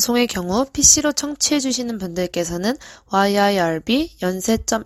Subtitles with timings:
[0.00, 2.74] 본 방송의 경우 PC로 청취해주시는 분들께서는
[3.10, 4.80] yirb 연세.ac.kr에서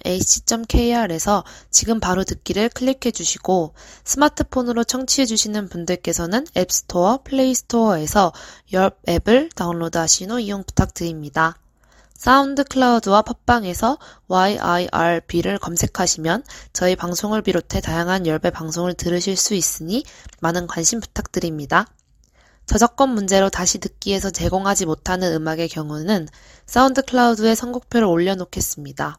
[1.70, 8.32] 지금 바로 듣기를 클릭해주시고 스마트폰으로 청취해주시는 분들께서는 앱스토어, 플레이스토어에서
[8.72, 11.54] YIRB 앱을 다운로드하신 후 이용 부탁드립니다.
[12.16, 16.42] 사운드 클라우드와 팟빵에서 YIRB를 검색하시면
[16.72, 20.02] 저희 방송을 비롯해 다양한 YIRB 방송을 들으실 수 있으니
[20.40, 21.86] 많은 관심 부탁드립니다.
[22.66, 26.28] 저작권 문제로 다시 듣기에서 제공하지 못하는 음악의 경우는
[26.66, 29.18] 사운드 클라우드에 선곡표를 올려놓겠습니다.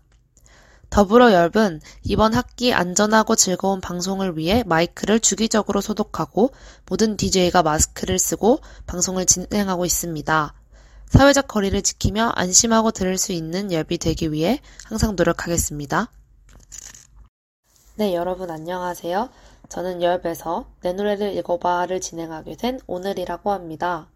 [0.90, 6.52] 더불어 열분 이번 학기 안전하고 즐거운 방송을 위해 마이크를 주기적으로 소독하고
[6.88, 10.54] 모든 DJ가 마스크를 쓰고 방송을 진행하고 있습니다.
[11.10, 16.10] 사회적 거리를 지키며 안심하고 들을 수 있는 열비 되기 위해 항상 노력하겠습니다.
[17.98, 19.30] 네, 여러분 안녕하세요.
[19.70, 24.10] 저는 열배서 내 노래를 읽어봐를 진행하게 된 오늘이라고 합니다.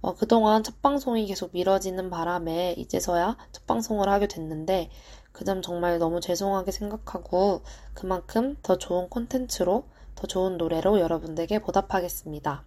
[0.00, 4.90] 어, 그동안 첫 방송이 계속 미뤄지는 바람에 이제서야 첫 방송을 하게 됐는데
[5.32, 7.62] 그 점 정말 너무 죄송하게 생각하고
[7.94, 12.64] 그만큼 더 좋은 콘텐츠로 더 좋은 노래로 여러분들에게 보답하겠습니다.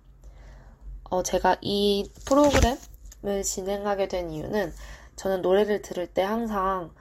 [1.10, 4.74] 어, 제가 이 프로그램을 진행하게 된 이유는
[5.16, 6.92] 저는 노래를 들을 때 항상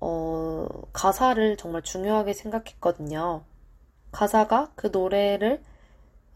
[0.00, 3.44] 어, 가사를 정말 중요하게 생각했거든요.
[4.16, 5.62] 가사가 그 노래를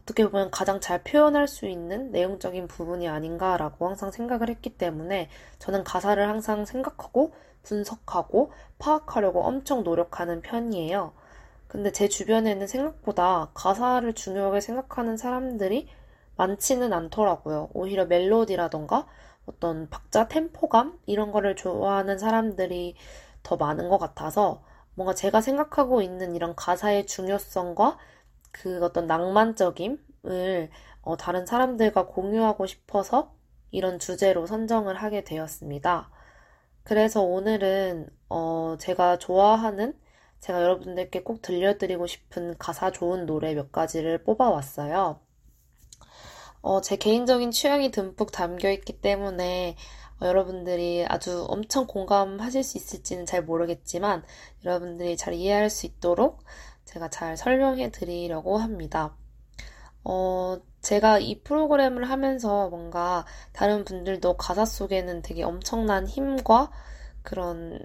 [0.03, 5.83] 어떻게 보면 가장 잘 표현할 수 있는 내용적인 부분이 아닌가라고 항상 생각을 했기 때문에 저는
[5.83, 11.13] 가사를 항상 생각하고 분석하고 파악하려고 엄청 노력하는 편이에요.
[11.67, 15.87] 근데 제 주변에는 생각보다 가사를 중요하게 생각하는 사람들이
[16.35, 17.71] 많지는 않더라고요.
[17.73, 19.07] 오히려 멜로디라던가
[19.47, 22.93] 어떤 박자 템포감 이런 거를 좋아하는 사람들이
[23.41, 24.61] 더 많은 것 같아서
[24.95, 27.97] 뭔가 제가 생각하고 있는 이런 가사의 중요성과
[28.51, 30.69] 그 어떤 낭만적임을
[31.01, 33.33] 어, 다른 사람들과 공유하고 싶어서
[33.71, 36.09] 이런 주제로 선정을 하게 되었습니다.
[36.83, 39.97] 그래서 오늘은 어, 제가 좋아하는
[40.39, 45.19] 제가 여러분들께 꼭 들려드리고 싶은 가사 좋은 노래 몇 가지를 뽑아왔어요.
[46.61, 53.25] 어, 제 개인적인 취향이 듬뿍 담겨 있기 때문에 어, 여러분들이 아주 엄청 공감하실 수 있을지는
[53.25, 54.23] 잘 모르겠지만
[54.65, 56.43] 여러분들이 잘 이해할 수 있도록
[56.85, 59.15] 제가 잘 설명해 드리려고 합니다.
[60.03, 66.71] 어, 제가 이 프로그램을 하면서 뭔가 다른 분들도 가사 속에는 되게 엄청난 힘과
[67.21, 67.79] 그런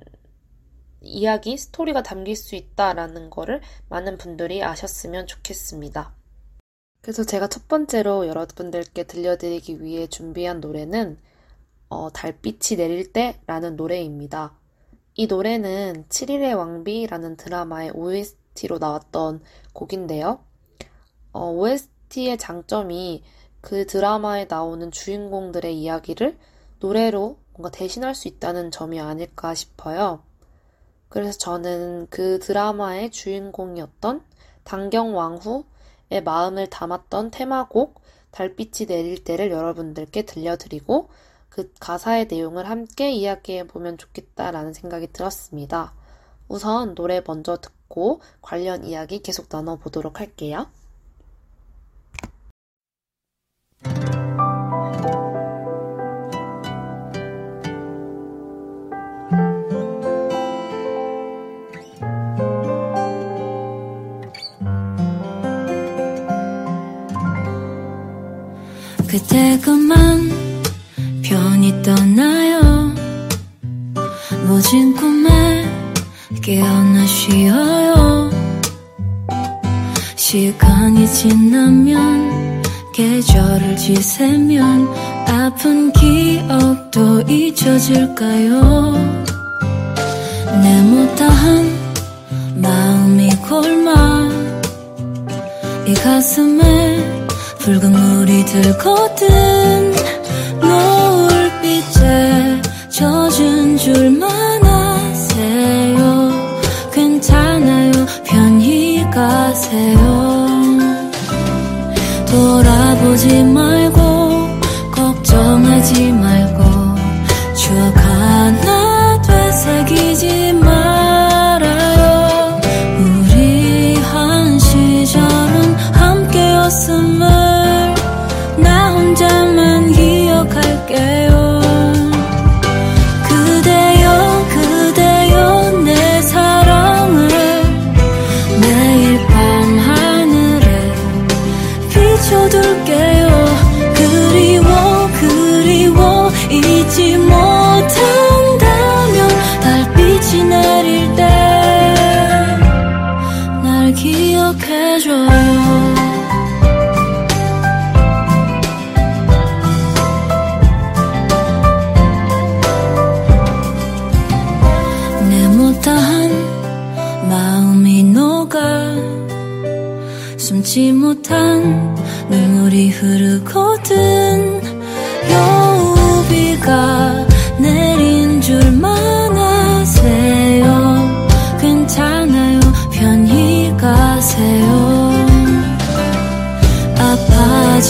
[1.01, 6.15] 이야기, 스토리가 담길 수 있다라는 거를 많은 분들이 아셨으면 좋겠습니다.
[7.03, 11.19] 그래서 제가 첫 번째로 여러분들께 들려드리기 위해 준비한 노래는
[11.89, 14.55] 어, 달빛이 내릴 때 라는 노래입니다.
[15.15, 19.43] 이 노래는 7일의 왕비라는 드라마의 OST로 나왔던
[19.73, 20.41] 곡인데요.
[21.33, 23.23] 어, OST의 장점이
[23.61, 26.39] 그 드라마에 나오는 주인공들의 이야기를
[26.81, 30.23] 노래로 뭔가 대신할 수 있다는 점이 아닐까 싶어요.
[31.09, 34.23] 그래서 저는 그 드라마의 주인공이었던
[34.65, 38.01] 당경왕후의 마음을 담았던 테마곡
[38.33, 41.09] 달빛이 내릴 때를 여러분들께 들려드리고
[41.57, 45.95] 그 가사의 내용을 함께 이야기해 보면 좋겠다라는 생각이 들었습니다.
[46.49, 50.67] 우선 노래 먼저 듣고 관련 이야기 계속 나눠보도록 할게요.
[69.09, 70.36] 그때 그만
[71.83, 72.95] 떠나요.
[74.47, 75.65] 모진 꿈에
[76.43, 78.31] 깨어나 쉬어요.
[80.17, 82.63] 시간이 지나면
[82.93, 84.89] 계절을 지새면
[85.29, 88.93] 아픈 기억도 잊혀질까요?
[90.63, 91.77] 내 못다한
[92.57, 94.29] 마음이 골마
[95.87, 97.27] 이 가슴에
[97.59, 99.93] 붉은 물이 들거든
[101.87, 106.31] 노을빛에 젖은 줄만 아세요.
[106.93, 107.93] 괜찮아요.
[108.25, 110.37] 편히 가세요.
[112.29, 113.96] 돌아보지 말고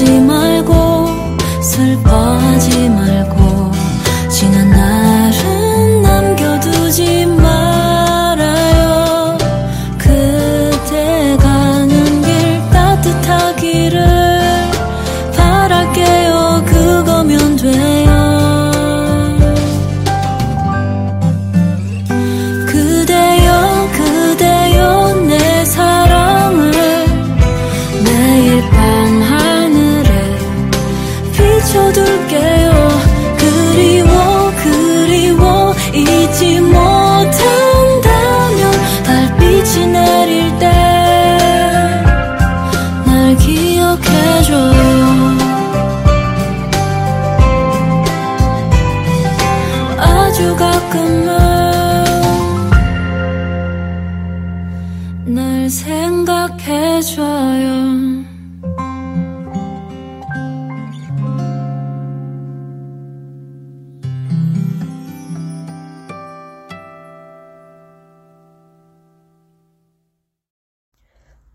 [0.08, 0.45] 아파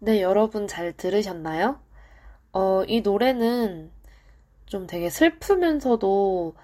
[0.03, 1.79] 네, 여러분 잘 들으셨나요?
[2.53, 3.91] 어, 이 노래는
[4.65, 6.55] 좀 되게 슬프면서도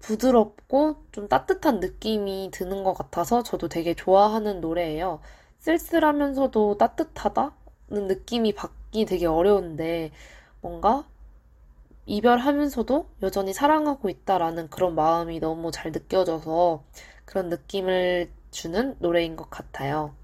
[0.00, 5.20] 부드럽고 좀 따뜻한 느낌이 드는 것 같아서 저도 되게 좋아하는 노래예요.
[5.60, 10.12] 쓸쓸하면서도 따뜻하다는 느낌이 받기 되게 어려운데
[10.60, 11.06] 뭔가
[12.06, 16.84] 이별하면서도 여전히 사랑하고 있다라는 그런 마음이 너무 잘 느껴져서
[17.24, 20.14] 그런 느낌을 주는 노래인 것 같아요.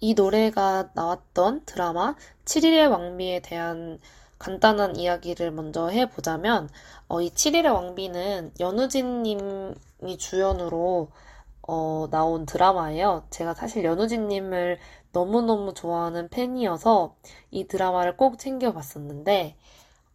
[0.00, 2.14] 이 노래가 나왔던 드라마
[2.44, 3.98] 7일의 왕비에 대한
[4.38, 6.68] 간단한 이야기를 먼저 해보자면,
[7.08, 11.08] 어, 이 7일의 왕비는 연우진 님이 주연으로
[11.62, 13.26] 어, 나온 드라마예요.
[13.30, 14.78] 제가 사실 연우진 님을
[15.12, 17.14] 너무너무 좋아하는 팬이어서
[17.50, 19.56] 이 드라마를 꼭 챙겨봤었는데,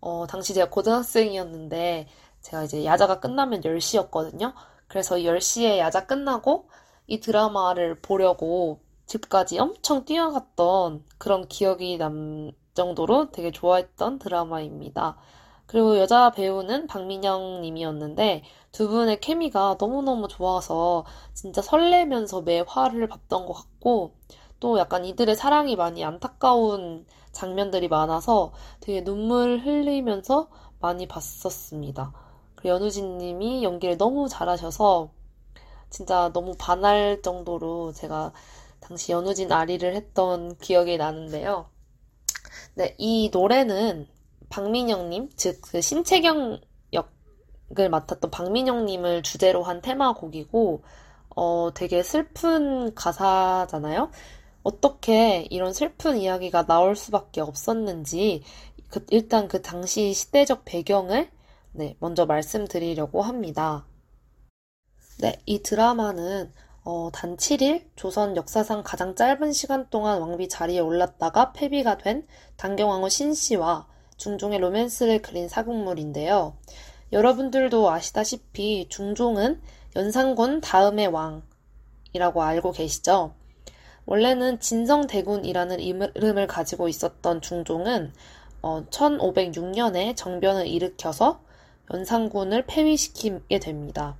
[0.01, 2.07] 어, 당시 제가 고등학생이었는데,
[2.41, 4.53] 제가 이제 야자가 끝나면 10시였거든요.
[4.88, 6.68] 그래서 10시에 야자 끝나고
[7.07, 8.80] 이 드라마를 보려고
[9.13, 15.18] 집까지 엄청 뛰어갔던 그런 기억이 남 정도로 되게 좋아했던 드라마입니다.
[15.68, 21.06] 그리고 여자 배우는 박민영 님이었는데 두 분의 케미가 너무너무 좋아서
[21.36, 24.15] 진짜 설레면서 매 화를 봤던 것 같고
[24.60, 30.47] 또 약간 이들의 사랑이 많이 안타까운 장면들이 많아서 되게 눈물 흘리면서
[30.80, 32.14] 많이 봤었습니다.
[32.56, 35.11] 그리고 연우진 님이 연기를 너무 잘하셔서
[35.92, 38.33] 진짜 너무 반할 정도로 제가
[38.83, 41.69] 당시 연우진 아리를 했던 기억이 나는데요.
[42.75, 44.07] 네, 이 노래는
[44.49, 46.59] 박민영님, 즉, 그 신채경
[46.92, 50.83] 역을 맡았던 박민영님을 주제로 한 테마곡이고,
[51.35, 54.11] 어, 되게 슬픈 가사잖아요?
[54.63, 58.44] 어떻게 이런 슬픈 이야기가 나올 수밖에 없었는지,
[58.90, 61.31] 그, 일단 그 당시 시대적 배경을,
[61.71, 63.85] 네, 먼저 말씀드리려고 합니다.
[65.19, 66.52] 네, 이 드라마는
[66.85, 73.09] 어, 단 7일 조선 역사상 가장 짧은 시간 동안 왕비 자리에 올랐다가 폐비가 된 단경왕후
[73.09, 73.87] 신씨와
[74.18, 76.57] 중종의 로맨스를 그린 사극물인데요.
[77.13, 79.61] 여러분들도 아시다시피 중종은
[79.95, 83.33] 연산군 다음의 왕이라고 알고 계시죠?
[84.06, 88.11] 원래는 진성대군이라는 이름을 가지고 있었던 중종은
[88.61, 91.42] 어, 1506년에 정변을 일으켜서
[91.94, 94.18] 연산군을 폐위시키게 됩니다.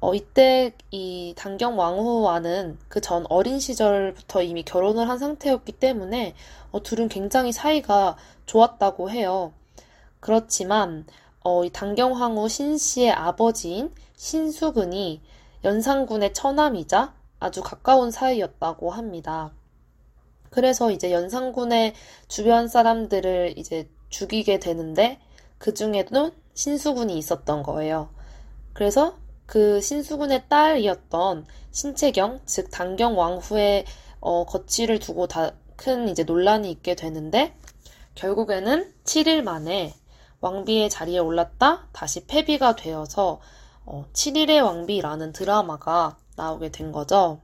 [0.00, 6.34] 어, 이때 이 단경 왕후와는 그 전 어린 시절부터 이미 결혼을 한 상태였기 때문에
[6.72, 8.16] 어, 둘은 굉장히 사이가
[8.46, 9.52] 좋았다고 해요.
[10.20, 11.06] 그렇지만
[11.42, 15.22] 어, 이 단경 왕후 신씨의 아버지인 신수근이
[15.64, 19.52] 연산군의 처남이자 아주 가까운 사이였다고 합니다.
[20.50, 21.94] 그래서 이제 연산군의
[22.28, 25.18] 주변 사람들을 이제 죽이게 되는데
[25.58, 28.10] 그 중에도 신수군이 있었던 거예요.
[28.72, 29.16] 그래서
[29.50, 33.84] 그 신수군의 딸이었던 신채경, 즉 단경 왕후의
[34.20, 37.56] 어, 거취를 두고 다 큰 이제 논란이 있게 되는데
[38.14, 39.94] 결국에는 7일 만에
[40.42, 43.40] 왕비의 자리에 올랐다 다시 폐비가 되어서
[43.86, 47.40] 어, 7일의 왕비라는 드라마가 나오게 된 거죠.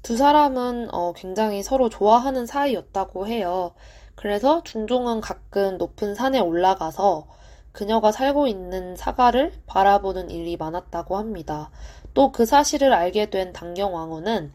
[0.00, 3.74] 두 사람은 어, 굉장히 서로 좋아하는 사이였다고 해요.
[4.14, 7.26] 그래서 중종은 가끔 높은 산에 올라가서
[7.74, 11.70] 그녀가 살고 있는 사가를 바라보는 일이 많았다고 합니다.
[12.14, 14.52] 또 그 사실을 알게 된 당경왕후는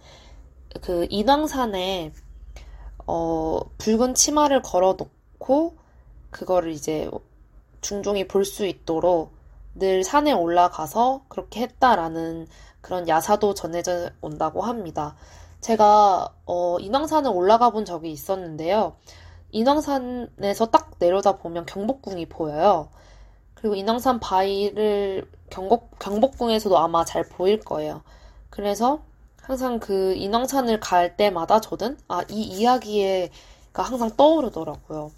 [0.82, 2.14] 그 인왕산에
[3.08, 5.76] 어, 붉은 치마를 걸어 놓고
[6.32, 7.10] 그거를 이제
[7.82, 9.34] 중종이 볼 수 있도록
[9.76, 12.48] 늘 산에 올라가서 그렇게 했다라는
[12.82, 15.16] 그런 야사도 전해져 온다고 합니다.
[15.60, 18.96] 제가 어, 인왕산을 올라가 본 적이 있었는데요.
[19.52, 22.90] 인왕산에서 딱 내려다 보면 경복궁이 보여요.
[23.60, 28.02] 그리고 인왕산 바위를 경복, 경복궁에서도 아마 잘 보일 거예요.
[28.50, 29.02] 그래서
[29.42, 35.12] 항상 그 인왕산을 갈 때마다 저는 아, 이 이야기가 항상 떠오르더라고요.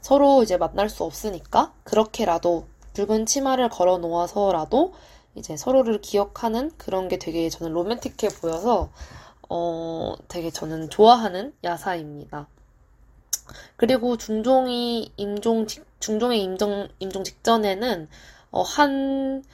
[0.00, 4.94] 서로 이제 만날 수 없으니까 그렇게라도 붉은 치마를 걸어 놓아서라도
[5.36, 8.90] 이제 서로를 기억하는 그런 게 되게 저는 로맨틱해 보여서
[9.48, 12.48] 어 되게 저는 좋아하는 야사입니다.
[13.76, 15.66] 그리고 중종이 임종
[16.00, 18.08] 중종의 임종 임종 직전에는
[18.50, 19.44] 어, 한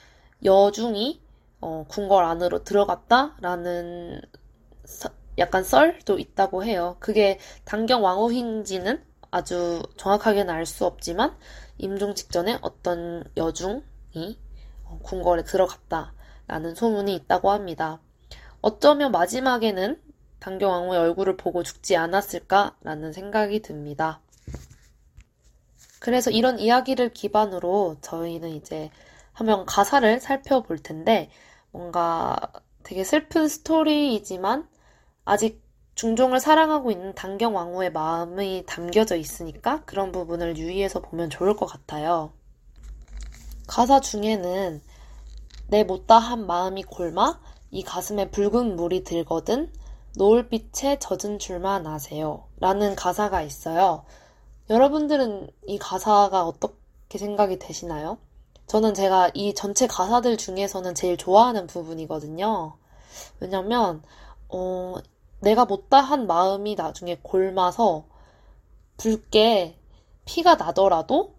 [0.43, 1.21] 여중이
[1.61, 4.21] 어, 궁궐 안으로 들어갔다라는
[4.85, 6.97] 서, 약간 썰도 있다고 해요.
[6.99, 11.35] 그게 당경 왕후인지는 아주 정확하게는 알 수 없지만
[11.77, 14.39] 임종 직전에 어떤 여중이
[14.85, 17.99] 어, 궁궐에 들어갔다라는 소문이 있다고 합니다.
[18.61, 20.01] 어쩌면 마지막에는
[20.39, 24.21] 당경 왕후의 얼굴을 보고 죽지 않았을까라는 생각이 듭니다.
[25.99, 28.89] 그래서 이런 이야기를 기반으로 저희는 이제
[29.33, 31.29] 한번 가사를 살펴볼 텐데
[31.71, 32.37] 뭔가
[32.83, 34.67] 되게 슬픈 스토리이지만
[35.25, 35.61] 아직
[35.95, 42.31] 중종을 사랑하고 있는 당경 왕후의 마음이 담겨져 있으니까 그런 부분을 유의해서 보면 좋을 것 같아요.
[43.67, 44.81] 가사 중에는
[45.67, 47.39] 내 못다한 마음이 골마
[47.71, 49.71] 이 가슴에 붉은 물이 들거든
[50.15, 52.47] 노을빛에 젖은 줄만 아세요.
[52.59, 54.05] 라는 가사가 있어요.
[54.69, 58.17] 여러분들은 이 가사가 어떻게 생각이 되시나요?
[58.67, 62.75] 저는 제가 이 전체 가사들 중에서는 제일 좋아하는 부분이거든요.
[63.39, 64.03] 왜냐면,
[64.49, 64.95] 어,
[65.39, 68.05] 내가 못다한 마음이 나중에 골마서
[68.97, 69.77] 붉게
[70.25, 71.35] 피가 나더라도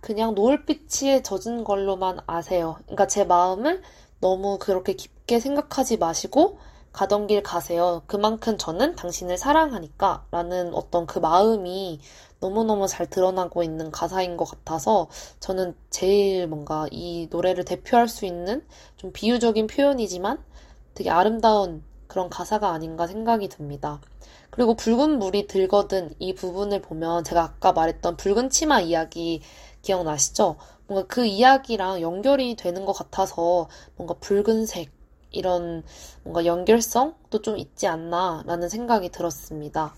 [0.00, 2.76] 그냥 노을빛에 젖은 걸로만 아세요.
[2.84, 3.82] 그러니까 제 마음을
[4.20, 6.58] 너무 그렇게 깊게 생각하지 마시고
[6.92, 8.02] 가던 길 가세요.
[8.06, 12.00] 그만큼 저는 당신을 사랑하니까 라는 어떤 그 마음이
[12.42, 15.08] 너무너무 잘 드러나고 있는 가사인 것 같아서
[15.38, 20.42] 저는 제일 뭔가 이 노래를 대표할 수 있는 좀 비유적인 표현이지만
[20.94, 24.00] 되게 아름다운 그런 가사가 아닌가 생각이 듭니다.
[24.50, 29.40] 그리고 붉은 물이 들거든 이 부분을 보면 제가 아까 말했던 붉은 치마 이야기
[29.82, 30.56] 기억나시죠?
[30.88, 34.90] 뭔가 그 이야기랑 연결이 되는 것 같아서 뭔가 붉은색
[35.30, 35.84] 이런
[36.24, 39.94] 뭔가 연결성도 좀 있지 않나라는 생각이 들었습니다.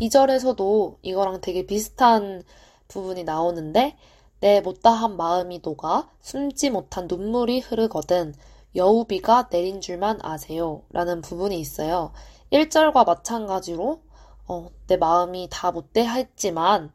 [0.00, 2.42] 2절에서도 이거랑 되게 비슷한
[2.88, 3.96] 부분이 나오는데
[4.40, 8.34] 내 못다한 마음이 녹아 숨지 못한 눈물이 흐르거든
[8.74, 10.82] 여우비가 내린 줄만 아세요.
[10.90, 12.12] 라는 부분이 있어요.
[12.52, 14.02] 1절과 마찬가지로
[14.48, 16.92] 어, 내 마음이 다 못돼 했지만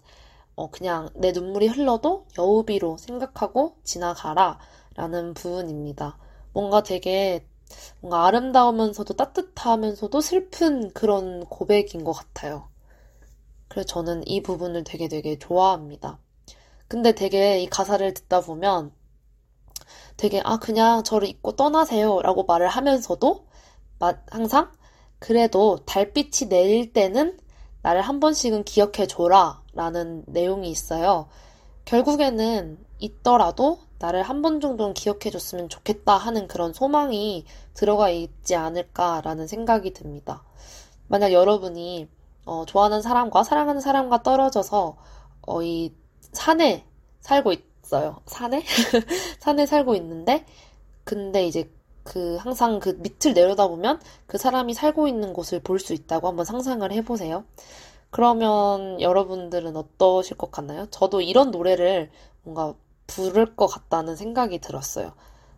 [0.56, 4.60] 어, 그냥 내 눈물이 흘러도 여우비로 생각하고 지나가라
[4.96, 6.18] 라는 부분입니다.
[6.54, 7.48] 뭔가 되게
[8.00, 12.71] 뭔가 아름다우면서도 따뜻하면서도 슬픈 그런 고백인 것 같아요.
[13.72, 16.20] 그래서 저는 이 부분을 되게 되게 좋아합니다.
[16.90, 18.92] 근데 되게 이 가사를 듣다 보면
[20.18, 23.46] 되게 아 그냥 저를 잊고 떠나세요 라고 말을 하면서도
[24.30, 24.72] 항상
[25.20, 27.40] 그래도 달빛이 내릴 때는
[27.82, 31.30] 나를 한 번씩은 기억해 줘라 라는 내용이 있어요.
[31.86, 39.48] 결국에는 있더라도 나를 한 번 정도는 기억해 줬으면 좋겠다 하는 그런 소망이 들어가 있지 않을까라는
[39.48, 40.44] 생각이 듭니다.
[41.08, 42.10] 만약 여러분이
[42.46, 44.98] 어, 좋아하는 사람과 사랑하는 사람과 떨어져서
[45.48, 45.94] 어, 이
[46.34, 46.86] 산에
[47.22, 48.22] 살고 있어요.
[48.26, 48.64] 산에?
[49.40, 50.46] 산에 살고 있는데
[51.04, 51.72] 근데 이제
[52.04, 56.92] 그 항상 그 밑을 내려다보면 그 사람이 살고 있는 곳을 볼 수 있다고 한번 상상을
[56.92, 57.46] 해보세요.
[58.10, 60.88] 그러면 여러분들은 어떠실 것 같나요?
[60.92, 62.12] 저도 이런 노래를
[62.44, 62.74] 뭔가
[63.08, 65.14] 부를 것 같다는 생각이 들었어요.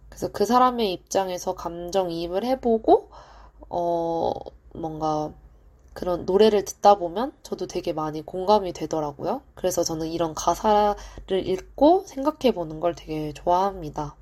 [0.09, 3.09] 그래서 그 사람의 입장에서 감정이입을 해보고,
[3.69, 4.33] 어,
[4.75, 5.33] 뭔가
[5.93, 9.41] 그런 노래를 듣다 보면 저도 되게 많이 공감이 되더라고요.
[9.55, 10.95] 그래서 저는 이런 가사를
[11.31, 14.15] 읽고 생각해 보는 걸 되게 좋아합니다.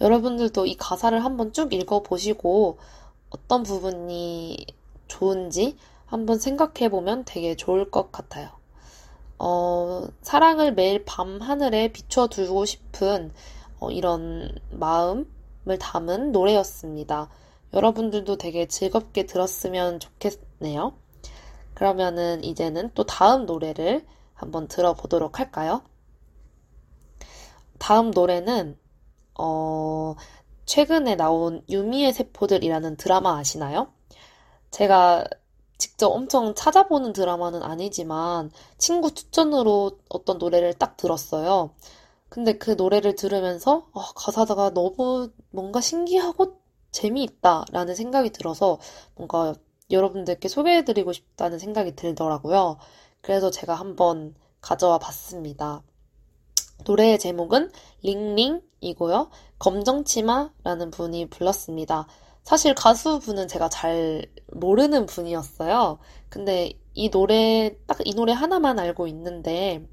[0.00, 2.78] 여러분들도 이 가사를 한번 쭉 읽어 보시고
[3.28, 4.66] 어떤 부분이
[5.08, 8.48] 좋은지 한번 생각해 보면 되게 좋을 것 같아요.
[9.38, 13.32] 어, 사랑을 매일 밤 하늘에 비춰두고 싶은
[13.78, 17.28] 어, 이런 마음을 담은 노래였습니다.
[17.72, 20.94] 여러분들도 되게 즐겁게 들었으면 좋겠네요.
[21.74, 25.82] 그러면은 이제는 또 다음 노래를 한번 들어보도록 할까요?
[27.78, 28.78] 다음 노래는,
[29.38, 30.14] 어,
[30.66, 33.92] 최근에 나온 유미의 세포들이라는 드라마 아시나요?
[34.70, 35.24] 제가
[35.78, 41.70] 직접 엄청 찾아보는 드라마는 아니지만 친구 추천으로 어떤 노래를 딱 들었어요.
[42.28, 46.59] 근데 그 노래를 들으면서 어, 가사가 너무 뭔가 신기하고
[46.92, 48.78] 재미있다 라는 생각이 들어서
[49.14, 49.54] 뭔가
[49.90, 52.78] 여러분들께 소개해드리고 싶다는 생각이 들더라고요.
[53.20, 55.82] 그래서 제가 한번 가져와 봤습니다.
[56.84, 57.70] 노래의 제목은
[58.02, 59.30] 링링이고요.
[59.58, 62.06] 검정치마라는 분이 불렀습니다.
[62.42, 65.98] 사실 가수분은 제가 잘 모르는 분이었어요.
[66.28, 69.86] 근데 이 노래, 딱 이 노래 하나만 알고 있는데,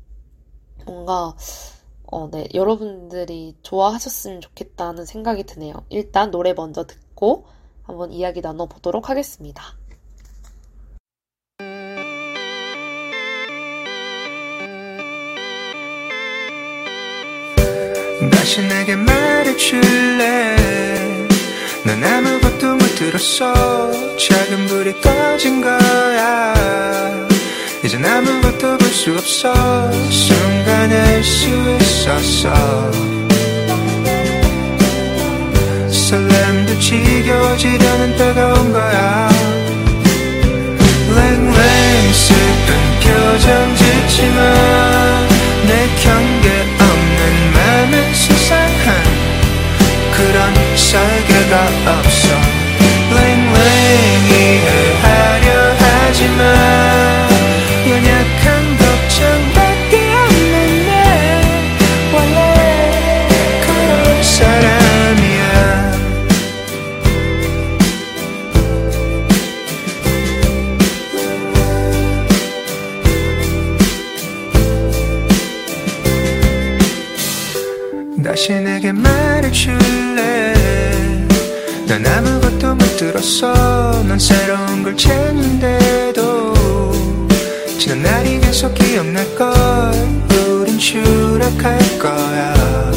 [0.85, 1.35] 뭔가,
[2.09, 5.73] 어, 네, 여러분들이 좋아하셨으면 좋겠다는 생각이 드네요.
[5.89, 7.45] 일단 노래 먼저 듣고
[7.83, 9.75] 한번 이야기 나눠보도록 하겠습니다.
[18.47, 20.55] 다시 내게 말해줄래
[21.85, 27.26] 난 아무것도 못 들었어 작은 불이 꺼진 거야
[27.87, 29.89] 이젠 아무것도 볼 수 없어.
[30.11, 31.47] 순간을 수
[31.79, 32.91] 있었어
[35.89, 38.17] 설렘도 지겨워지려는
[38.55, 39.29] 온 거야.
[41.15, 45.27] 랭랭 슬픈 표정 짓지만
[45.67, 49.03] 내 경계 없는 맘은 수상한
[50.13, 51.53] 그런 설계가
[51.99, 52.06] 없
[84.17, 86.53] 넌 새로운 걸 찾는데도
[87.77, 89.47] 지난 날이 계속 기억날걸
[90.31, 92.91] 우린 추락할 거야.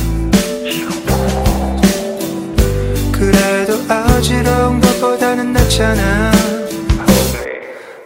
[3.13, 6.33] 그래도 어지러운 것보다는 낫잖아.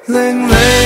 [0.09, 0.84] 랭랭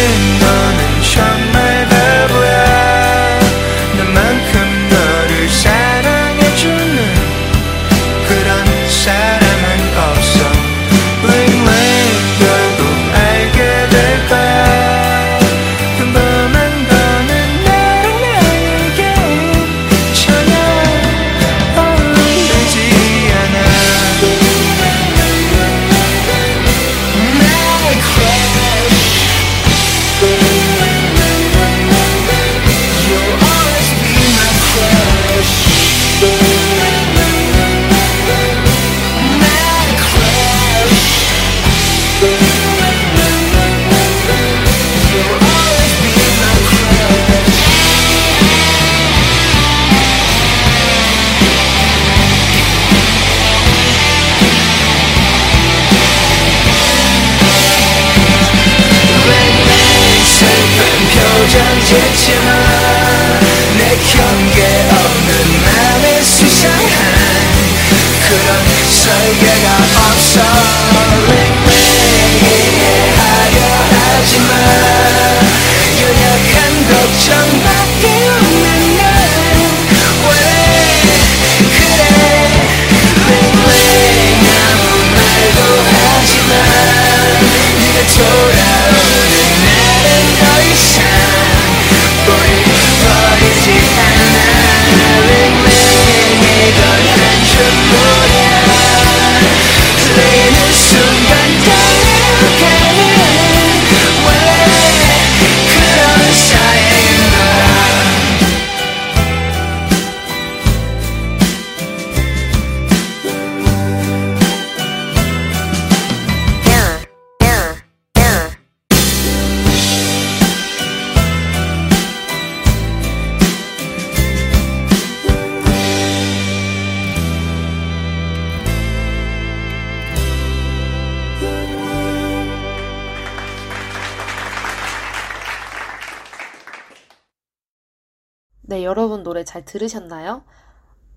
[139.68, 140.44] 들으셨나요?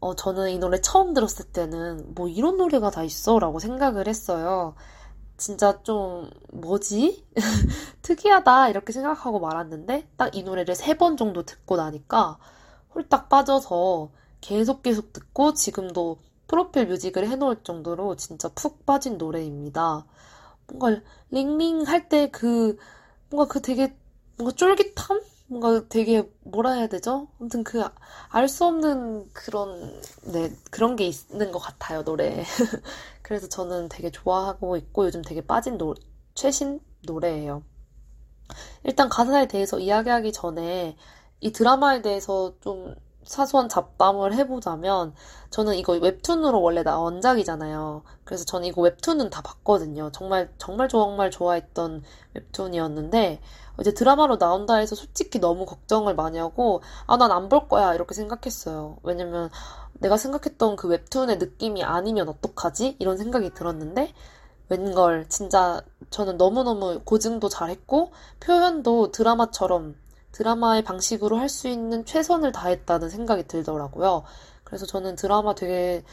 [0.02, 3.40] 어, 저는 이 노래 처음 들었을 때는 뭐 이런 노래가 다 있어?
[3.40, 4.76] 라고 생각을 했어요.
[5.38, 7.26] 진짜 좀 뭐지?
[8.04, 12.38] 특이하다 이렇게 생각하고 말았는데 딱 이 노래를 세 번 정도 듣고 나니까
[12.96, 14.12] 홀딱 빠져서
[14.42, 20.06] 계속 계속 듣고 지금도 프로필 뮤직을 해놓을 정도로 진짜 푹 빠진 노래입니다.
[20.68, 22.78] 뭔가 링링 할 때 그
[23.30, 23.96] 뭔가 그 되게
[24.38, 25.22] 뭔가 쫄깃함?
[25.52, 27.28] 뭔가 되게 뭐라 해야 되죠?
[27.40, 27.84] 아무튼 그
[28.32, 32.44] 알 수 없는 그런 네 그런 게 있는 것 같아요 노래.
[33.22, 35.94] 그래서 저는 되게 좋아하고 있고 요즘 되게 빠진 노
[36.36, 37.64] 최신 노래예요.
[38.84, 40.96] 일단 가사에 대해서 이야기하기 전에
[41.40, 45.14] 이 드라마에 대해서 좀 사소한 잡담을 해보자면
[45.52, 48.04] 저는 이거 웹툰으로 원래 나 원작이잖아요.
[48.24, 50.12] 그래서 저는 이거 웹툰은 다 봤거든요.
[50.12, 52.04] 정말 정말 정말 좋아했던
[52.34, 53.42] 웹툰이었는데
[53.80, 58.14] 이제 드라마로 나온다 해서 솔직히 너무 걱정을 많이 하고 아 난 안 볼 거야 이렇게
[58.16, 58.98] 생각했어요.
[59.04, 59.50] 왜냐면
[59.94, 62.98] 내가 생각했던 그 웹툰의 느낌이 아니면 어떡하지?
[63.00, 64.14] 이런 생각이 들었는데
[64.70, 69.96] 웬걸 진짜 저는 너무너무 고증도 잘했고 표현도 드라마처럼
[70.32, 74.24] 드라마의 방식으로 할 수 있는 최선을 다했다는 생각이 들더라고요.
[74.63, 76.04] 그래서 저는 드라마 되게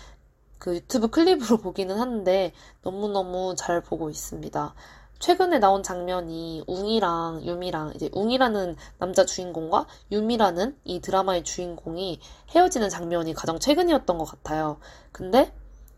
[0.58, 2.52] 그 유튜브 클립으로 보기는 하는데
[2.82, 4.74] 너무너무 잘 보고 있습니다.
[5.20, 13.34] 최근에 나온 장면이 웅이랑 유미랑 이제 웅이라는 남자 주인공과 유미라는 이 드라마의 주인공이 헤어지는 장면이
[13.34, 14.78] 가장 최근이었던 것 같아요.
[15.12, 15.52] 근데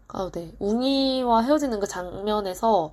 [0.09, 0.53] 아, 네.
[0.59, 2.93] 웅이와 헤어지는 그 장면에서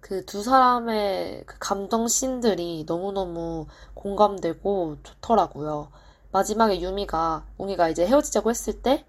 [0.00, 5.90] 그 두 사람의 그 감정 씬들이 너무너무 공감되고 좋더라고요.
[6.32, 9.04] 마지막에 유미가, 웅이가 이제 헤어지자고 했을 때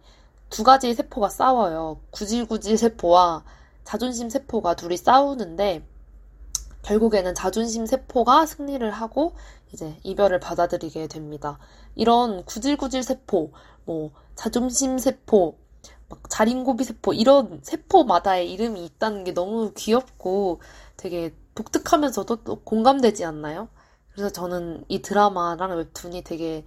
[0.50, 2.00] 두 가지 세포가 싸워요.
[2.12, 3.44] 구질구질 세포와
[3.84, 5.86] 자존심 세포가 둘이 싸우는데
[6.82, 9.34] 결국에는 자존심 세포가 승리를 하고
[9.72, 11.60] 이제 이별을 받아들이게 됩니다.
[11.96, 13.52] 이런 구질구질 세포,
[13.86, 15.56] 뭐 자존심 세포,
[16.10, 20.62] 막 자린고비 세포 이런 세포마다의 이름이 있다는 게 너무 귀엽고
[20.98, 23.70] 되게 독특하면서도 또 공감되지 않나요?
[24.12, 26.66] 그래서 저는 이 드라마랑 웹툰이 되게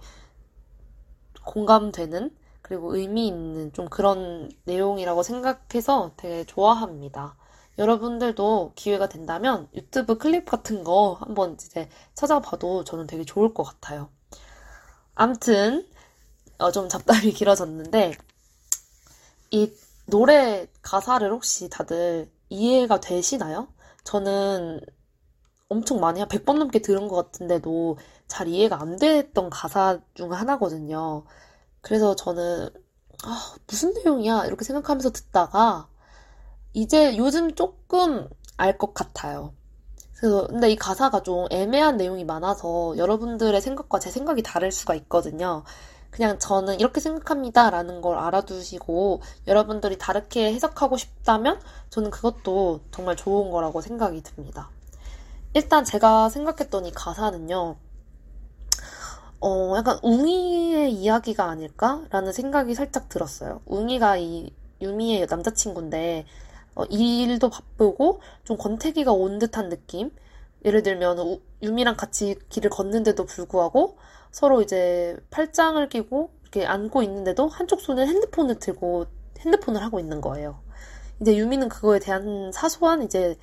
[1.45, 7.35] 공감되는 그리고 의미 있는 좀 그런 내용이라고 생각해서 되게 좋아합니다.
[7.77, 14.09] 여러분들도 기회가 된다면 유튜브 클립 같은 거 한번 이제 찾아봐도 저는 되게 좋을 것 같아요.
[15.15, 15.87] 암튼
[16.59, 18.13] 어, 좀 잡담이 길어졌는데
[19.53, 19.73] 이
[20.07, 23.67] 노래 가사를 혹시 다들 이해가 되시나요?
[24.03, 24.81] 저는
[25.69, 31.25] 엄청 많이 한 100번 넘게 들은 것 같은데도 잘 이해가 안 됐던 가사 중 하나거든요.
[31.81, 32.69] 그래서 저는
[33.25, 34.45] 아, 무슨 내용이야?
[34.47, 35.89] 이렇게 생각하면서 듣다가
[36.73, 39.53] 이제 요즘 조금 알 것 같아요.
[40.17, 45.63] 그래서 근데 이 가사가 좀 애매한 내용이 많아서 여러분들의 생각과 제 생각이 다를 수가 있거든요.
[46.13, 47.71] 그냥 저는 이렇게 생각합니다.
[47.71, 54.69] 라는 걸 알아두시고 여러분들이 다르게 해석하고 싶다면 저는 그것도 정말 좋은 거라고 생각이 듭니다.
[55.55, 57.77] 일단 제가 생각했던 이 가사는요.
[59.39, 63.61] 어, 약간 웅이의 이야기가 아닐까라는 생각이 살짝 들었어요.
[63.65, 66.27] 웅이가 이 유미의 남자친구인데
[66.75, 70.11] 어, 일도 바쁘고 좀 권태기가 온 듯한 느낌.
[70.63, 73.97] 예를 들면 우, 유미랑 같이 길을 걷는데도 불구하고
[74.33, 79.05] 서로 이제 팔짱을 끼고 이렇게 안고 있는데도 한쪽 손에 핸드폰을 들고
[79.39, 80.61] 핸드폰을 하고 있는 거예요.
[81.21, 83.37] 이제 유미는 그거에 대한 사소한 이제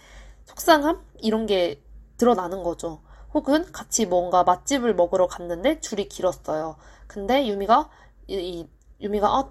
[0.46, 1.80] 속상함 이런 게
[2.18, 3.00] 드러나는 거죠.
[3.32, 6.76] 혹은 같이 뭔가 맛집을 먹으러 갔는데 줄이 길었어요.
[7.06, 7.88] 근데 유미가
[8.28, 8.68] 이, 이
[9.00, 9.50] 유미가 아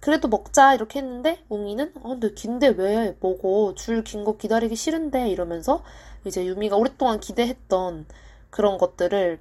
[0.00, 5.30] 그래도 먹자 이렇게 했는데 웅이는 아 근데 긴데 왜 먹어 줄 긴 거 기다리기 싫은데
[5.30, 5.82] 이러면서
[6.26, 8.06] 이제 유미가 오랫동안 기대했던
[8.50, 9.38] 그런 것들을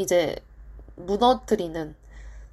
[0.00, 0.36] 이제
[0.96, 1.94] 무너뜨리는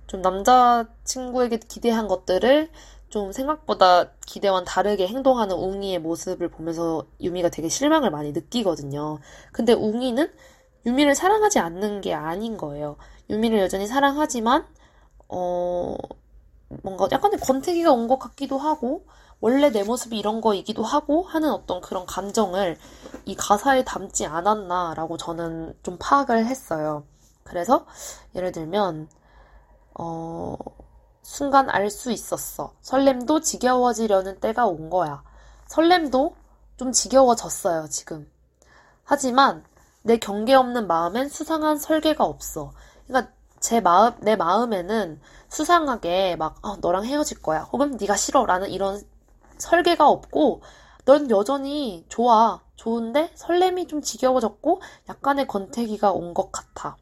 [0.07, 2.69] 좀 남자친구에게 기대한 것들을
[3.09, 9.19] 좀 생각보다 기대와는 다르게 행동하는 웅이의 모습을 보면서 유미가 되게 실망을 많이 느끼거든요.
[9.51, 10.31] 근데 웅이는
[10.85, 12.97] 유미를 사랑하지 않는 게 아닌 거예요.
[13.29, 14.65] 유미를 여전히 사랑하지만,
[15.29, 15.95] 어,
[16.83, 19.05] 뭔가 약간의 권태기가 온 것 같기도 하고,
[19.39, 22.77] 원래 내 모습이 이런 거이기도 하고 하는 어떤 그런 감정을
[23.25, 27.03] 이 가사에 담지 않았나라고 저는 좀 파악을 했어요.
[27.47, 27.85] 그래서
[28.35, 29.09] 예를 들면
[29.99, 30.57] 어
[31.23, 32.73] 순간 알 수 있었어.
[32.81, 35.23] 설렘도 지겨워지려는 때가 온 거야.
[35.67, 36.35] 설렘도
[36.77, 38.29] 좀 지겨워졌어요, 지금.
[39.03, 39.63] 하지만
[40.03, 42.71] 내 경계 없는 마음엔 수상한 설계가 없어.
[43.07, 47.61] 그러니까 제 마음, 내 마음에는 수상하게 막 어, 너랑 헤어질 거야.
[47.63, 49.01] 혹은 네가 싫어라는 이런
[49.57, 50.61] 설계가 없고
[51.05, 52.61] 넌 여전히 좋아.
[52.75, 56.95] 좋은데 설렘이 좀 지겨워졌고 약간의 권태기가 온 것 같아.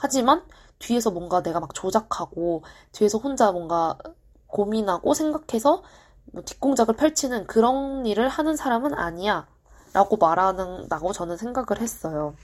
[0.00, 0.42] 하지만
[0.78, 3.98] 뒤에서 뭔가 내가 막 조작하고 뒤에서 혼자 뭔가
[4.46, 5.82] 고민하고 생각해서
[6.32, 9.46] 뭐 뒷공작을 펼치는 그런 일을 하는 사람은 아니야.
[9.92, 12.34] 라고 말하는다고 저는 생각을 했어요.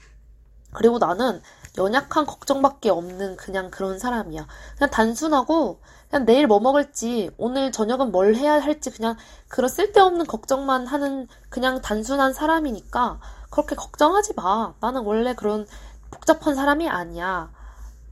[0.73, 1.41] 그리고 나는
[1.77, 4.47] 연약한 걱정밖에 없는 그냥 그런 사람이야.
[4.77, 9.15] 그냥 단순하고 그냥 내일 뭐 먹을지 오늘 저녁은 뭘 해야 할지 그냥
[9.47, 14.73] 그런 쓸데없는 걱정만 하는 그냥 단순한 사람이니까 그렇게 걱정하지 마.
[14.81, 15.65] 나는 원래 그런
[16.11, 17.51] 복잡한 사람이 아니야.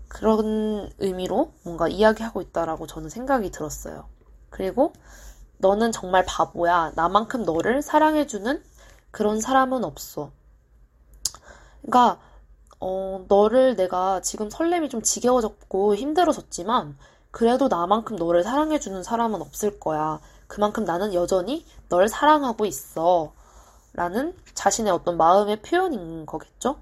[0.07, 4.05] 그런 의미로 뭔가 이야기하고 있다라고 저는 생각이 들었어요.
[4.49, 4.93] 그리고
[5.57, 6.91] 너는 정말 바보야.
[6.95, 8.63] 나만큼 너를 사랑해주는
[9.11, 10.31] 그런 사람은 없어.
[11.81, 12.19] 그러니까
[12.79, 16.97] 어, 너를 내가 지금 설렘이 좀 지겨워졌고 힘들어졌지만
[17.31, 20.19] 그래도 나만큼 너를 사랑해주는 사람은 없을 거야.
[20.47, 23.33] 그만큼 나는 여전히 널 사랑하고 있어.
[23.93, 26.77] 라는 자신의 어떤 마음의 표현인 거겠죠?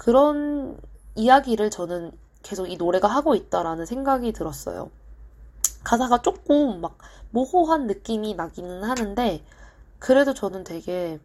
[0.00, 0.78] 그런
[1.14, 4.88] 이야기를 저는 계속 이 노래가 하고 있다라는 생각이 들었어요.
[5.84, 6.96] 가사가 조금 막
[7.32, 9.44] 모호한 느낌이 나기는 하는데,
[9.98, 11.20] 그래도 저는 되게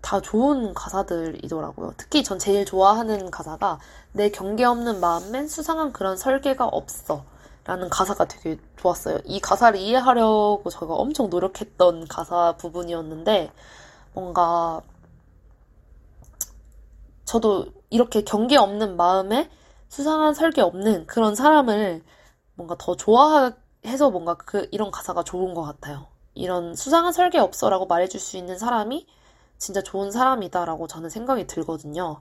[0.00, 1.94] 다 좋은 가사들이더라고요.
[1.98, 3.78] 특히 전 제일 좋아하는 가사가
[4.10, 7.22] 내 경계 없는 마음엔 수상한 그런 설계가 없어.
[7.64, 9.20] 라는 가사가 되게 좋았어요.
[9.24, 13.52] 이 가사를 이해하려고 제가 엄청 노력했던 가사 부분이었는데,
[14.14, 14.82] 뭔가,
[17.30, 19.48] 저도 이렇게 경계 없는 마음에
[19.88, 22.02] 수상한 설계 없는 그런 사람을
[22.56, 26.08] 뭔가 더 좋아해서 뭔가 그, 이런 가사가 좋은 것 같아요.
[26.34, 29.06] 이런 수상한 설계 없어라고 말해줄 수 있는 사람이
[29.58, 32.20] 진짜 좋은 사람이다라고 저는 생각이 들거든요.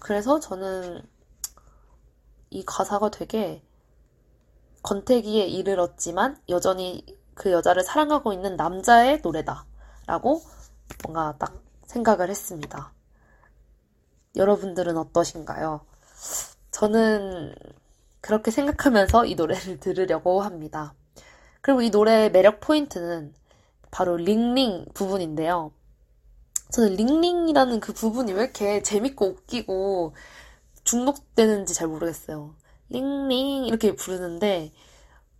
[0.00, 1.00] 그래서 저는
[2.50, 3.62] 이 가사가 되게
[4.82, 10.42] 건태기에 이르렀지만 여전히 그 여자를 사랑하고 있는 남자의 노래다라고
[11.04, 12.91] 뭔가 딱 생각을 했습니다.
[14.36, 15.80] 여러분들은 어떠신가요?
[16.70, 17.54] 저는
[18.20, 20.94] 그렇게 생각하면서 이 노래를 들으려고 합니다.
[21.60, 23.34] 그리고 이 노래의 매력 포인트는
[23.90, 25.72] 바로 링링 부분인데요.
[26.70, 30.14] 저는 링링이라는 그 부분이 왜 이렇게 재밌고 웃기고
[30.84, 32.54] 중독되는지 잘 모르겠어요.
[32.88, 34.72] 링링 이렇게 부르는데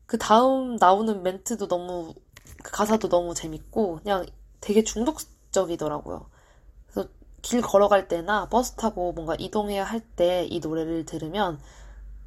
[0.07, 2.15] 그 다음 나오는 멘트도 너무
[2.63, 4.27] 그 가사도 너무 재밌고 그냥
[4.61, 6.27] 되게 중독적이더라고요.
[7.43, 11.61] 길 걸어갈 때나 버스 타고 뭔가 이동해야 할 때 이 노래를 들으면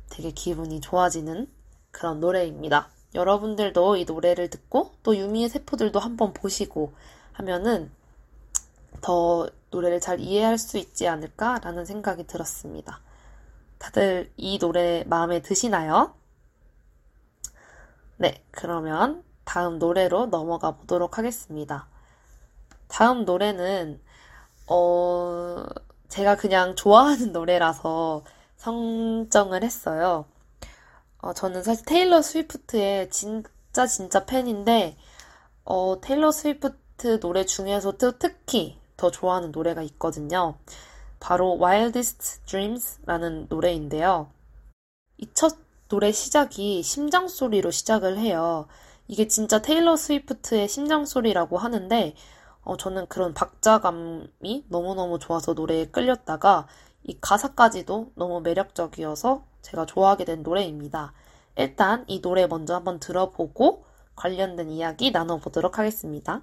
[0.10, 1.52] 되게 기분이 좋아지는
[1.92, 2.90] 그런 노래입니다.
[3.16, 6.94] 여러분들도 이 노래를 듣고 또 유미의 세포들도 한번 보시고
[7.34, 7.92] 하면은
[9.02, 13.02] 더 노래를 잘 이해할 수 있지 않을까라는 생각이 들었습니다.
[13.78, 16.16] 다들 이 노래 마음에 드시나요?
[18.18, 21.88] 네, 그러면 다음 노래로 넘어가 보도록 하겠습니다.
[22.88, 24.02] 다음 노래는,
[24.68, 25.66] 어,
[26.10, 28.24] 제가 그냥 좋아하는 노래라서
[28.58, 30.26] 성정을 했어요.
[31.20, 34.98] 어, 저는 사실 테일러 스위프트의 진짜 진짜 팬인데,
[35.66, 40.56] 어, 테일러 스위프트 노래 중에서도 특히 더 좋아하는 노래가 있거든요.
[41.20, 44.30] 바로 Wildest Dreams라는 노래인데요.
[45.18, 45.58] 이 첫
[45.90, 48.68] 노래 시작이 심장 소리로 시작을 해요.
[49.08, 52.16] 이게 진짜 테일러 스위프트의 심장 소리라고 하는데
[52.66, 56.68] 어, 저는 그런 박자감이 너무너무 좋아서 노래에 끌렸다가
[57.04, 61.14] 이 가사까지도 너무 매력적이어서 제가 좋아하게 된 노래입니다.
[61.58, 66.42] 일단 이 노래 먼저 한번 들어보고 관련된 이야기 나눠보도록 하겠습니다.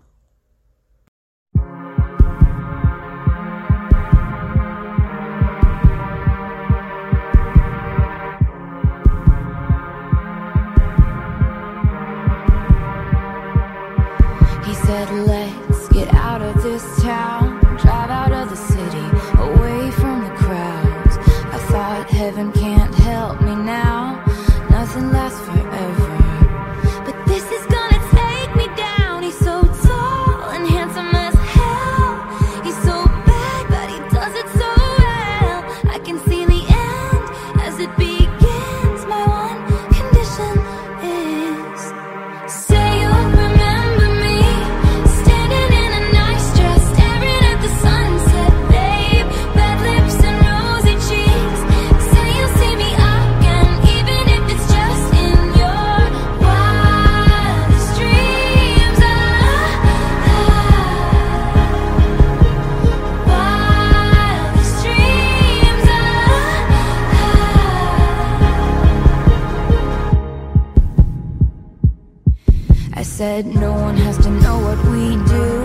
[73.23, 75.62] Said no one has to know what we do.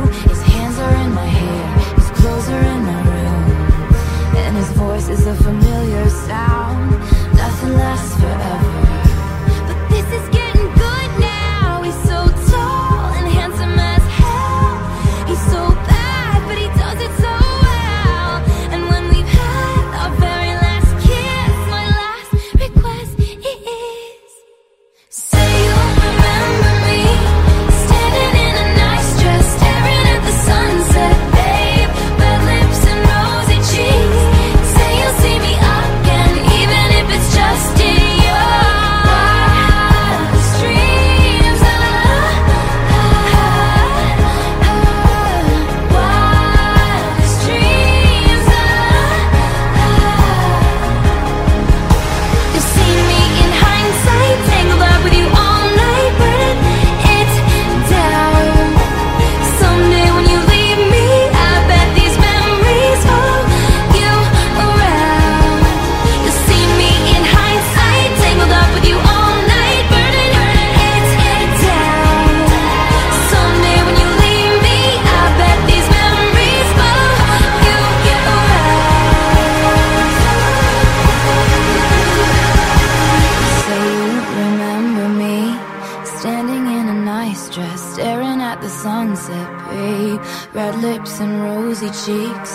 [92.08, 92.54] Cheeks.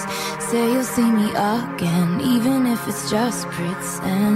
[0.48, 4.31] Say you'll see me again, even if it's just pretend.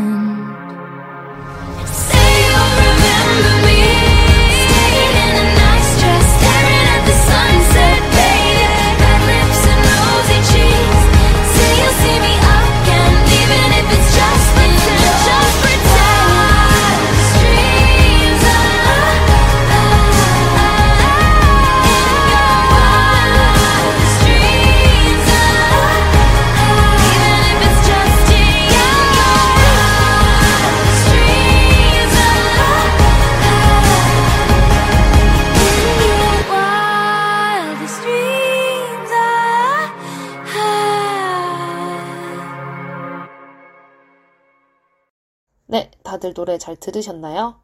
[46.16, 47.56] 다들 노래 잘 들으셨나요?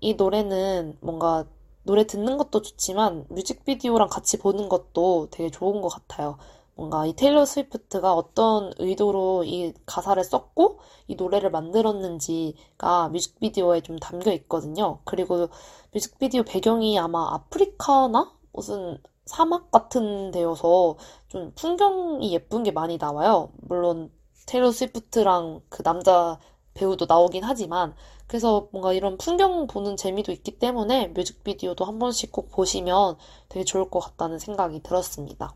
[0.00, 1.44] 이 노래는 뭔가
[1.82, 6.38] 노래 듣는 것도 좋지만 뮤직비디오랑 같이 보는 것도 되게 좋은 것 같아요.
[6.76, 14.32] 뭔가 이 테일러 스위프트가 어떤 의도로 이 가사를 썼고 이 노래를 만들었는지가 뮤직비디오에 좀 담겨
[14.32, 15.00] 있거든요.
[15.02, 15.48] 그리고
[15.92, 23.50] 뮤직비디오 배경이 아마 아프리카나 무슨 사막 같은 데여서 좀 풍경이 예쁜 게 많이 나와요.
[23.56, 24.12] 물론
[24.46, 26.38] 테일러 스위프트랑 그 남자
[26.78, 27.94] 배우도 나오긴 하지만
[28.26, 33.16] 그래서 뭔가 이런 풍경 보는 재미도 있기 때문에 뮤직비디오도 한 번씩 꼭 보시면
[33.48, 35.54] 되게 좋을 것 같다는 생각이 들었습니다.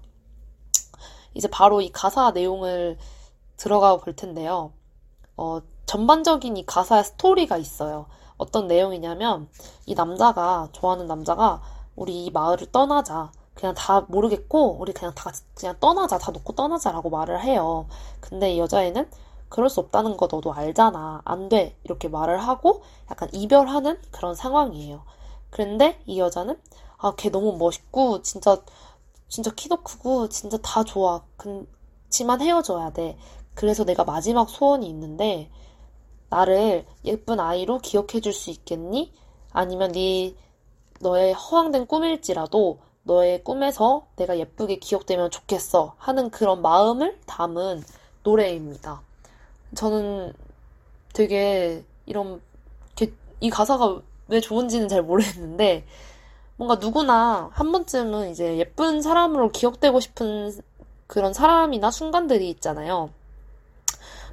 [1.35, 2.99] 이제 바로 이 가사 내용을
[3.57, 4.73] 들어가 볼 텐데요.
[5.37, 8.07] 어, 전반적인 이 가사의 스토리가 있어요.
[8.37, 9.49] 어떤 내용이냐면
[9.87, 11.63] 이 남자가 좋아하는 남자가
[11.95, 13.31] 우리 이 마을을 떠나자.
[13.55, 16.19] 그냥 다 모르겠고 우리 그냥 다 그냥 떠나자.
[16.19, 17.87] 다 놓고 떠나자라고 말을 해요.
[18.21, 19.09] 근데 이 여자애는
[19.53, 21.21] 그럴 수 없다는 거 너도 알잖아.
[21.27, 21.77] 안 돼.
[21.85, 25.05] 이렇게 말을 하고 약간 이별하는 그런 상황이에요.
[25.51, 26.59] 그런데 이 여자는
[26.97, 28.63] 아, 걔 너무 멋있고 진짜
[29.29, 31.23] 진짜 키도 크고 진짜 다 좋아.
[31.37, 33.19] 그렇지만 헤어져야 돼.
[33.55, 35.51] 그래서 내가 마지막 소원이 있는데
[36.31, 39.13] 나를 예쁜 아이로 기억해 줄 수 있겠니?
[39.53, 40.35] 아니면 네
[41.01, 47.83] 너의 허황된 꿈일지라도 너의 꿈에서 내가 예쁘게 기억되면 좋겠어 하는 그런 마음을 담은
[48.23, 49.03] 노래입니다.
[49.75, 50.33] 저는
[51.13, 52.41] 되게 이런
[52.95, 55.85] 게- 이 가사가 왜 좋은지는 잘 모르겠는데
[56.57, 60.53] 뭔가 누구나 한 번쯤은 이제 예쁜 사람으로 기억되고 싶은
[61.07, 63.11] 그런 사람이나 순간들이 있잖아요.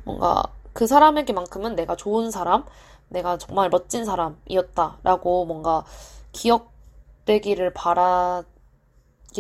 [0.04, 2.66] 뭔가 그 사람에게만큼은 내가 좋은 사람,
[3.10, 5.84] 내가 정말 멋진 사람이었다라고 뭔가
[6.32, 8.46] 기억되기를 바라기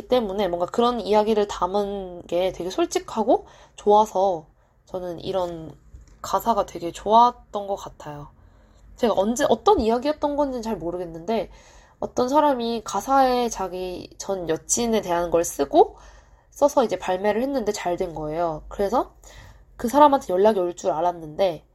[0.09, 3.45] 때문에 뭔가 그런 이야기를 담은 게 되게 솔직하고
[3.75, 4.45] 좋아서
[4.85, 5.71] 저는 이런
[6.21, 8.29] 가사가 되게 좋았던 것 같아요.
[8.97, 11.49] 제가 언제 어떤 이야기였던 건지는 잘 모르겠는데
[11.99, 15.97] 어떤 사람이 가사에 자기 전 여친에 대한 걸 쓰고
[16.51, 18.63] 써서 이제 발매를 했는데 잘 된 거예요.
[18.69, 19.15] 그래서
[19.77, 21.65] 그 사람한테 연락이 올 줄 알았는데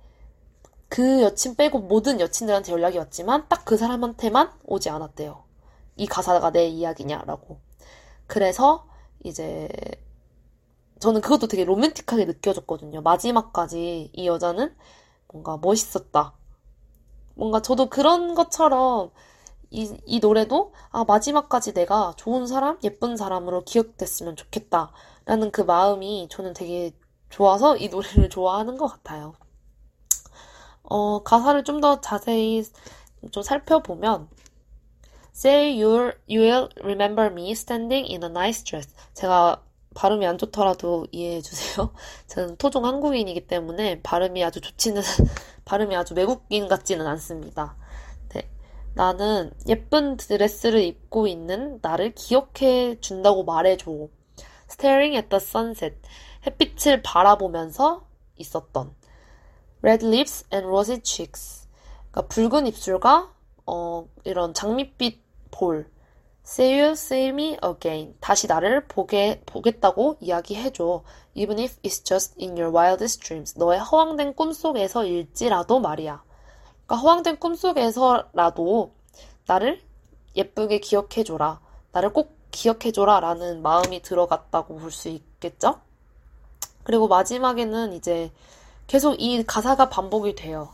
[0.89, 5.43] 그 여친 빼고 모든 여친들한테 연락이 왔지만 딱 그 사람한테만 오지 않았대요.
[5.97, 7.59] 이 가사가 내 이야기냐라고.
[8.27, 8.87] 그래서
[9.25, 9.69] 이제
[11.05, 13.03] 저는 그것도 되게 로맨틱하게 느껴졌거든요.
[13.03, 14.75] 마지막까지 이 여자는
[15.31, 16.33] 뭔가 멋있었다.
[17.35, 19.11] 뭔가 저도 그런 것처럼
[19.71, 24.93] 이, 이 노래도 아, 마지막까지 내가 좋은 사람, 예쁜 사람으로 기억됐으면 좋겠다.
[25.27, 26.93] 라는 그 마음이 저는 되게
[27.29, 29.35] 좋아서 이 노래를 좋아하는 것 같아요.
[30.85, 32.65] 어, 가사를 좀 더 자세히
[33.31, 34.29] 좀 살펴보면
[35.35, 38.89] Say you'll, you'll remember me standing in a nice dress.
[39.13, 39.61] 제가
[39.95, 41.93] 발음이 안 좋더라도 이해해 주세요.
[42.27, 45.03] 저는 토종 한국인이기 때문에 발음이 아주 좋지는,
[45.65, 47.77] 발음이 아주 외국인 같지는 않습니다.
[48.31, 48.49] 네.
[48.95, 54.09] 나는 예쁜 드레스를 입고 있는 나를 기억해 준다고 말해줘.
[54.71, 55.97] Staring at the sunset.
[56.47, 58.95] 햇빛을 바라보면서 있었던.
[59.83, 61.69] Red lips and rosy cheeks.
[62.11, 63.33] 그러니까 붉은 입술과
[63.67, 65.91] 어, 이런 장밋빛 볼.
[66.47, 68.15] Say you see me again.
[68.21, 71.03] 다시 나를 보게, 보겠다고 이야기해줘.
[71.35, 73.59] Even if it's just in your wildest dreams.
[73.59, 76.23] 너의 허황된 꿈속에서일지라도 말이야.
[76.87, 78.93] 그러니까 허황된 꿈속에서라도
[79.47, 79.81] 나를
[80.37, 81.61] 예쁘게 기억해줘라.
[81.93, 83.21] 나를 꼭 기억해줘라.
[83.21, 85.81] 라는 마음이 들어갔다고 볼 수 있겠죠?
[86.83, 88.31] 그리고 마지막에는 이제
[88.87, 90.69] 계속 이 가사가 반복이 돼요.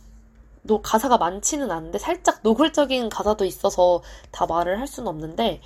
[0.63, 5.61] 노, 가사가 많지는 않은데 살짝 노골적인 가사도 있어서 다 말을 할 수는 없는데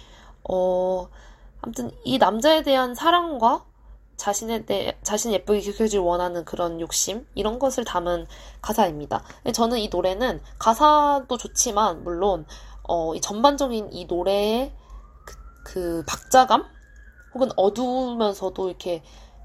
[0.49, 1.09] 어
[1.61, 3.65] 아무튼 이 남자에 대한 사랑과
[4.17, 8.27] 자신에 대해 자신 예쁘게 기억해주길 원하는 그런 욕심 이런 것을 담은
[8.63, 9.25] 가사입니다.
[9.53, 12.47] 저는 이 노래는 가사도 좋지만 물론
[12.85, 14.73] 어, 이 전반적인 이 노래의
[15.25, 15.35] 그,
[15.65, 16.65] 그 박자감
[17.35, 19.03] 혹은 어두우면서도 이렇게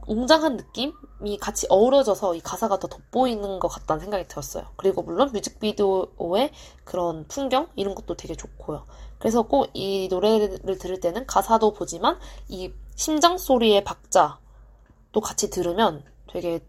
[0.09, 4.65] 웅장한 느낌이 같이 어우러져서 이 가사가 더 돋보이는 것 같다는 생각이 들었어요.
[4.75, 6.51] 그리고 물론 뮤직비디오의
[6.83, 8.85] 그런 풍경 이런 것도 되게 좋고요.
[9.19, 16.59] 그래서 꼭 이 노래를 들을 때는 가사도 보지만 이 심장 소리의 박자도 같이 들으면 되게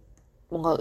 [0.49, 0.77] 뭔가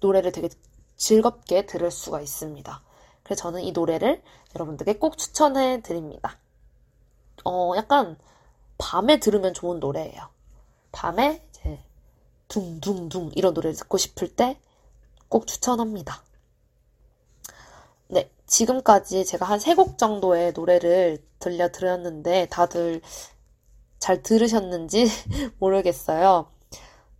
[0.00, 0.48] 노래를 되게
[0.96, 2.82] 즐겁게 들을 수가 있습니다.
[3.24, 4.22] 그래서 저는 이 노래를
[4.54, 6.38] 여러분들께 꼭 추천해 드립니다.
[7.44, 8.16] 어, 약간
[8.78, 10.28] 밤에 들으면 좋은 노래예요.
[10.92, 11.42] 밤에
[12.48, 14.58] 둥둥둥 이런 노래를 듣고 싶을 때
[15.28, 16.22] 꼭 추천합니다.
[18.08, 23.00] 네, 지금까지 제가 한 세 곡 정도의 노래를 들려드렸는데 다들
[23.98, 25.06] 잘 들으셨는지
[25.58, 26.46] 모르겠어요.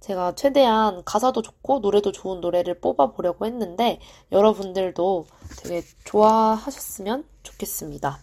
[0.01, 3.99] 제가 최대한 가사도 좋고 노래도 좋은 노래를 뽑아보려고 했는데
[4.31, 5.27] 여러분들도
[5.59, 8.21] 되게 좋아하셨으면 좋겠습니다.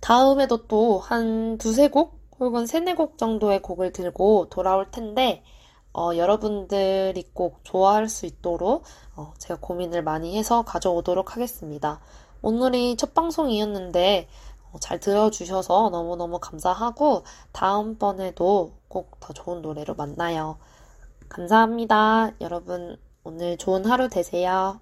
[0.00, 5.42] 다음에도 또 한 두세 곡 혹은 세네 곡 정도의 곡을 들고 돌아올 텐데
[5.94, 8.84] 어, 여러분들이 꼭 좋아할 수 있도록
[9.16, 12.00] 어, 제가 고민을 많이 해서 가져오도록 하겠습니다.
[12.42, 14.28] 오늘이 첫 방송이었는데
[14.72, 20.58] 어, 잘 들어주셔서 너무너무 감사하고 다음번에도 꼭 더 좋은 노래로 만나요.
[21.28, 22.32] 감사합니다.
[22.40, 24.80] 여러분 오늘 좋은 하루 되세요.